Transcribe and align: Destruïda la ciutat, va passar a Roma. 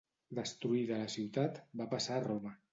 Destruïda 0.39 0.97
la 1.03 1.11
ciutat, 1.17 1.63
va 1.83 1.91
passar 1.95 2.19
a 2.19 2.27
Roma. 2.29 2.59